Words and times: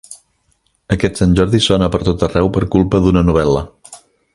Aquest 0.95 1.21
Sant 1.21 1.35
Jordi 1.41 1.61
sona 1.67 1.91
per 1.97 2.01
tot 2.09 2.27
arreu 2.31 2.53
per 2.59 2.67
culpa 2.77 3.05
d'una 3.05 3.27
novel·la. 3.33 3.67